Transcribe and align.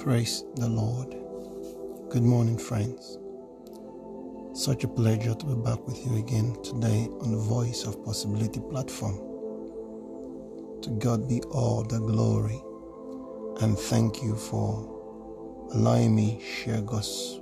Praise 0.00 0.44
the 0.54 0.66
Lord. 0.66 1.10
Good 2.08 2.22
morning, 2.22 2.56
friends. 2.56 3.18
Such 4.54 4.82
a 4.84 4.88
pleasure 4.88 5.34
to 5.34 5.46
be 5.46 5.54
back 5.62 5.86
with 5.86 6.06
you 6.06 6.16
again 6.16 6.56
today 6.62 7.06
on 7.20 7.32
the 7.32 7.36
Voice 7.36 7.84
of 7.84 8.02
Possibility 8.02 8.60
platform. 8.60 9.18
To 10.80 10.90
God 10.98 11.28
be 11.28 11.42
all 11.50 11.82
the 11.82 11.98
glory, 11.98 12.62
and 13.60 13.78
thank 13.78 14.22
you 14.22 14.36
for 14.36 15.68
allowing 15.74 16.16
me 16.16 16.42
share 16.42 16.80
God's 16.80 17.38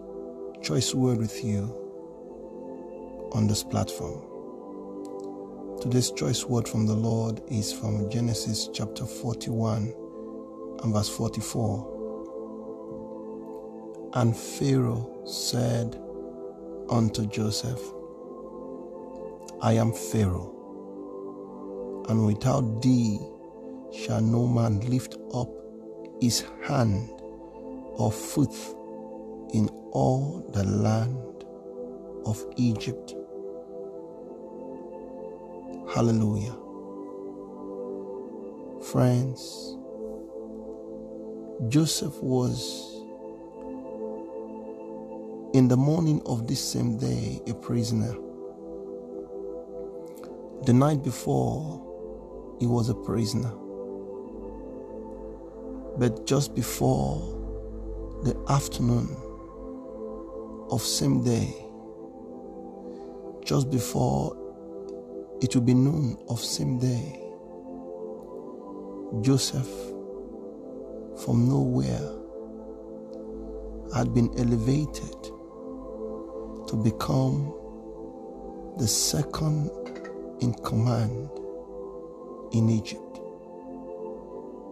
choice 0.61 0.93
word 0.93 1.19
with 1.19 1.45
you 1.45 1.63
on 3.35 3.47
this 3.47 3.63
platform. 3.63 4.21
Today's 5.81 6.11
choice 6.11 6.45
word 6.45 6.67
from 6.67 6.87
the 6.87 6.97
Lord 6.97 7.41
is 7.47 7.73
from 7.73 8.11
Genesis 8.11 8.69
chapter 8.75 9.07
41 9.07 9.95
and 10.83 10.93
verse 10.93 11.09
44. 11.09 11.98
And 14.15 14.37
Pharaoh 14.37 15.23
said 15.27 16.01
unto 16.89 17.27
Joseph, 17.27 17.81
I 19.61 19.75
am 19.75 19.93
Pharaoh, 19.93 20.55
and 22.09 22.25
without 22.27 22.81
thee 22.83 23.19
shall 23.93 24.21
no 24.23 24.47
man 24.47 24.81
lift 24.81 25.17
up 25.35 25.49
his 26.21 26.45
hand 26.67 27.11
or 27.99 28.11
foot 28.11 28.55
in 29.53 29.69
all 29.93 30.49
the 30.53 30.65
land 30.65 31.45
of 32.25 32.45
Egypt. 32.57 33.15
Hallelujah. 35.95 36.57
Friends, 38.83 39.77
Joseph 41.69 42.23
was 42.23 42.98
in 45.55 45.67
the 45.69 45.77
morning 45.77 46.21
of 46.27 46.47
this 46.47 46.61
same 46.61 46.99
day 46.99 47.41
a 47.47 47.55
prisoner. 47.55 48.15
The 50.65 50.73
night 50.75 51.03
before, 51.03 52.57
he 52.61 52.67
was 52.67 52.91
a 52.91 52.95
prisoner. 52.95 53.53
But 55.97 56.27
just 56.27 56.55
before 56.55 57.19
the 58.25 58.37
afternoon 58.51 59.09
of 60.71 60.83
same 60.83 61.25
day, 61.25 61.55
just 63.43 63.71
before 63.71 64.37
it 65.41 65.55
will 65.55 65.63
be 65.63 65.75
noon 65.75 66.19
of 66.29 66.41
same 66.41 66.79
day, 66.79 67.23
Joseph 69.23 69.69
from 71.25 71.49
nowhere 71.49 72.13
had 73.95 74.13
been 74.13 74.31
elevated 74.39 75.38
to 76.69 76.77
become 76.77 77.55
the 78.79 78.87
second 78.87 79.71
in 80.41 80.55
command 80.55 81.31
in 82.53 82.69
Egypt. 82.69 83.17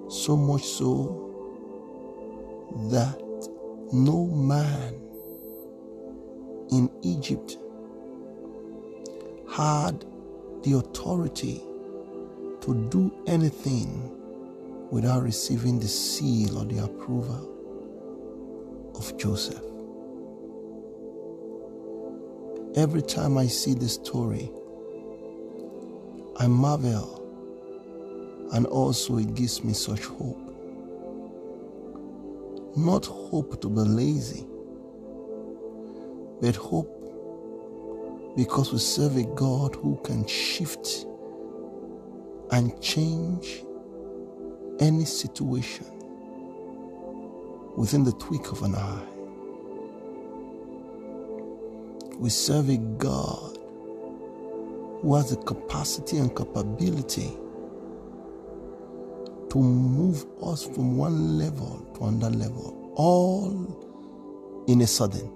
So 0.09 0.37
much 0.37 0.63
so 0.65 1.23
that 2.91 3.19
no 3.93 4.27
man 4.27 4.95
in 6.71 6.91
Egypt 7.03 7.57
had 9.51 10.05
the 10.63 10.75
authority 10.75 11.63
to 12.61 12.89
do 12.91 13.11
anything 13.27 14.13
without 14.91 15.23
receiving 15.23 15.81
the 15.81 15.89
seal 15.89 16.59
or 16.59 16.65
the 16.65 16.85
approval 16.85 17.53
of 18.97 19.17
Joseph. 19.17 19.76
Every 22.77 23.01
time 23.01 23.39
I 23.39 23.47
see 23.47 23.73
this 23.73 23.95
story, 23.95 24.51
I 26.37 26.47
marvel 26.47 27.23
and 28.53 28.67
also 28.67 29.17
it 29.17 29.35
gives 29.35 29.65
me 29.65 29.73
such 29.73 30.05
hope. 30.05 30.39
Not 32.77 33.07
hope 33.07 33.63
to 33.63 33.71
be 33.71 33.81
lazy, 33.81 34.45
but 36.43 36.55
hope 36.55 36.93
because 38.37 38.75
we 38.75 38.79
serve 38.79 39.17
a 39.17 39.25
God 39.25 39.75
who 39.77 39.99
can 40.05 40.27
shift 40.27 41.07
and 42.51 42.79
change 42.83 43.65
any 44.81 45.07
situation 45.07 45.87
within 47.75 48.05
the 48.05 48.13
tweak 48.13 48.53
of 48.53 48.63
an 48.65 48.75
eye. 48.75 49.16
We 52.19 52.31
serve 52.31 52.71
a 52.71 52.79
God 52.79 53.59
who 55.03 55.15
has 55.15 55.31
the 55.31 55.37
capacity 55.37 56.17
and 56.17 56.35
capability 56.35 57.37
to 59.51 59.59
move 59.59 60.25
us 60.43 60.65
from 60.65 60.97
one 60.97 61.39
level 61.39 61.87
to 61.97 62.05
another 62.05 62.37
level, 62.37 62.93
all 62.97 64.65
in 64.67 64.81
a 64.81 64.87
sudden, 64.87 65.31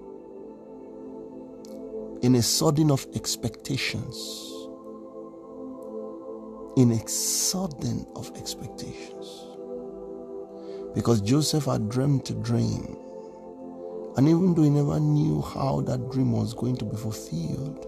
in 2.21 2.35
a 2.35 2.41
sudden 2.41 2.89
of 2.91 3.05
expectations, 3.15 4.15
in 6.77 6.91
a 6.91 7.07
sudden 7.07 8.05
of 8.15 8.31
expectations. 8.35 9.47
Because 10.95 11.21
Joseph 11.21 11.65
had 11.65 11.89
dreamed 11.89 12.29
a 12.31 12.33
dream 12.33 12.97
and 14.17 14.27
even 14.27 14.53
though 14.53 14.63
he 14.63 14.69
never 14.69 14.99
knew 14.99 15.41
how 15.41 15.81
that 15.81 16.09
dream 16.11 16.31
was 16.31 16.53
going 16.53 16.75
to 16.77 16.85
be 16.85 16.97
fulfilled, 16.97 17.87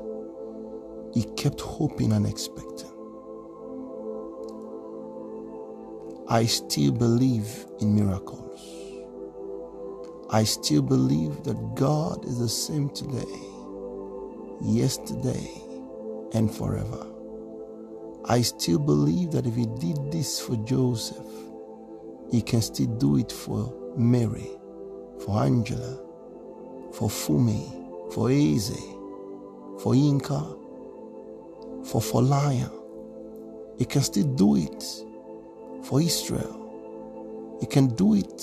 he 1.13 1.23
kept 1.35 1.61
hoping 1.61 2.11
and 2.13 2.25
expecting. 2.25 2.89
I 6.29 6.45
still 6.45 6.91
believe 6.91 7.65
in 7.81 7.95
miracles. 7.95 8.61
I 10.29 10.45
still 10.45 10.81
believe 10.81 11.43
that 11.43 11.75
God 11.75 12.25
is 12.25 12.39
the 12.39 12.49
same 12.49 12.89
today, 12.89 13.25
yesterday, 14.61 15.47
and 16.33 16.51
forever. 16.53 17.05
I 18.25 18.41
still 18.41 18.79
believe 18.79 19.31
that 19.31 19.45
if 19.45 19.55
He 19.55 19.67
did 19.79 20.11
this 20.11 20.39
for 20.39 20.55
Joseph, 20.57 21.27
He 22.31 22.41
can 22.41 22.61
still 22.61 22.87
do 22.87 23.17
it 23.17 23.31
for 23.31 23.73
Mary, 23.97 24.49
for 25.19 25.43
Angela, 25.43 26.02
for 26.93 27.09
Fumi, 27.09 28.13
for 28.13 28.29
Eze, 28.31 28.79
for 29.81 29.95
Inca, 29.95 30.41
for 31.85 32.01
Folaya. 32.01 32.71
He 33.77 33.85
can 33.85 34.01
still 34.03 34.27
do 34.35 34.55
it 34.55 34.83
for 35.85 36.01
Israel. 36.01 36.77
He 37.59 37.65
can 37.65 37.87
do 37.95 38.15
it 38.15 38.41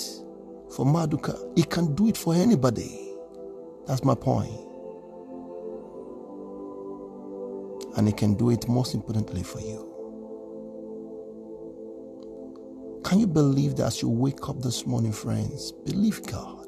for 0.75 0.85
Maduka. 0.85 1.37
He 1.57 1.63
can 1.63 1.95
do 1.95 2.07
it 2.07 2.17
for 2.17 2.35
anybody. 2.35 3.13
That's 3.87 4.03
my 4.03 4.15
point. 4.15 4.51
And 7.97 8.07
he 8.07 8.13
can 8.13 8.35
do 8.35 8.51
it 8.51 8.67
most 8.67 8.93
importantly 8.93 9.43
for 9.43 9.59
you. 9.61 9.87
Can 13.03 13.19
you 13.19 13.27
believe 13.27 13.75
that 13.77 13.87
as 13.87 14.01
you 14.01 14.09
wake 14.09 14.47
up 14.49 14.61
this 14.61 14.85
morning, 14.85 15.11
friends? 15.11 15.71
Believe 15.71 16.25
God 16.27 16.60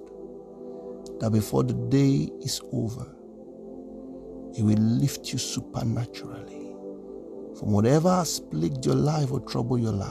that 1.23 1.31
before 1.31 1.63
the 1.63 1.73
day 1.87 2.29
is 2.41 2.59
over, 2.73 3.15
He 4.53 4.61
will 4.61 4.75
lift 4.77 5.31
you 5.31 5.39
supernaturally 5.39 6.75
from 7.57 7.71
whatever 7.71 8.09
has 8.13 8.41
plagued 8.41 8.85
your 8.85 8.95
life 8.95 9.31
or 9.31 9.39
troubled 9.39 9.81
your 9.81 9.93
life. 9.93 10.09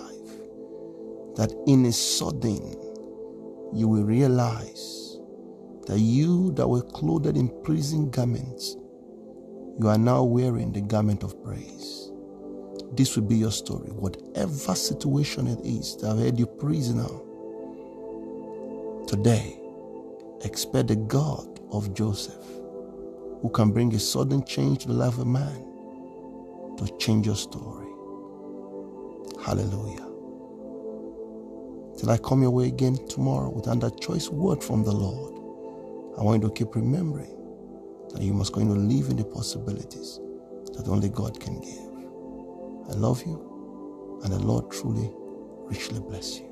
That 1.36 1.52
in 1.66 1.84
a 1.84 1.92
sudden, 1.92 2.62
you 3.74 3.88
will 3.88 4.04
realize 4.04 5.18
that 5.86 5.98
you 5.98 6.50
that 6.52 6.66
were 6.66 6.80
clothed 6.80 7.36
in 7.36 7.50
prison 7.62 8.08
garments, 8.08 8.78
you 9.78 9.88
are 9.88 9.98
now 9.98 10.22
wearing 10.22 10.72
the 10.72 10.80
garment 10.80 11.24
of 11.24 11.44
praise. 11.44 12.10
This 12.92 13.16
will 13.16 13.24
be 13.24 13.36
your 13.36 13.52
story. 13.52 13.90
Whatever 13.90 14.74
situation 14.74 15.46
it 15.46 15.60
is 15.62 15.94
that 15.96 16.08
have 16.08 16.18
held 16.20 16.38
you 16.38 16.46
prisoner, 16.46 17.08
today, 19.06 19.58
expect 20.44 20.88
the 20.88 20.96
God 20.96 21.60
of 21.72 21.94
Joseph, 21.94 22.44
who 23.42 23.50
can 23.54 23.72
bring 23.72 23.94
a 23.94 23.98
sudden 23.98 24.44
change 24.44 24.80
to 24.82 24.88
the 24.88 24.94
life 24.94 25.18
of 25.18 25.26
man, 25.26 25.84
to 26.78 26.98
change 26.98 27.26
your 27.26 27.36
story. 27.36 27.86
Hallelujah. 29.44 30.08
Till 31.98 32.10
I 32.10 32.18
come 32.18 32.42
your 32.42 32.50
way 32.50 32.68
again 32.68 32.96
tomorrow 33.08 33.50
with 33.50 33.66
another 33.66 33.94
choice 33.96 34.28
word 34.28 34.62
from 34.64 34.84
the 34.84 34.92
Lord, 34.92 35.34
I 36.18 36.22
want 36.22 36.42
you 36.42 36.48
to 36.48 36.54
keep 36.54 36.74
remembering 36.74 37.50
that 38.12 38.22
you 38.22 38.34
must 38.34 38.52
go 38.52 38.60
into 38.60 38.74
live 38.74 39.10
in 39.10 39.16
the 39.16 39.24
possibilities 39.24 40.20
that 40.74 40.88
only 40.88 41.08
God 41.08 41.40
can 41.40 41.60
give. 41.60 42.10
I 42.90 42.98
love 42.98 43.22
you, 43.26 44.20
and 44.24 44.32
the 44.32 44.38
Lord 44.38 44.70
truly, 44.70 45.10
richly 45.68 46.00
bless 46.00 46.38
you. 46.40 46.51